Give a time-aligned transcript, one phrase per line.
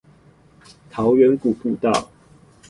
[0.89, 2.09] 桃源谷步道